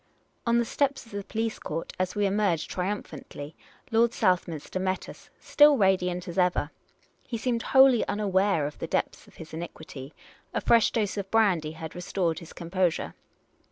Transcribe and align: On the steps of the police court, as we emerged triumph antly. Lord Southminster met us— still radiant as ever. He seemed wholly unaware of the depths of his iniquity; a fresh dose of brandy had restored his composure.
On 0.47 0.57
the 0.57 0.65
steps 0.65 1.05
of 1.05 1.11
the 1.11 1.23
police 1.23 1.59
court, 1.59 1.93
as 1.99 2.15
we 2.15 2.25
emerged 2.25 2.71
triumph 2.71 3.11
antly. 3.11 3.53
Lord 3.91 4.15
Southminster 4.15 4.79
met 4.79 5.07
us— 5.07 5.29
still 5.39 5.77
radiant 5.77 6.27
as 6.27 6.39
ever. 6.39 6.71
He 7.21 7.37
seemed 7.37 7.61
wholly 7.61 8.03
unaware 8.07 8.65
of 8.65 8.79
the 8.79 8.87
depths 8.87 9.27
of 9.27 9.35
his 9.35 9.53
iniquity; 9.53 10.15
a 10.55 10.61
fresh 10.61 10.89
dose 10.89 11.17
of 11.17 11.29
brandy 11.29 11.73
had 11.73 11.93
restored 11.93 12.39
his 12.39 12.51
composure. 12.51 13.13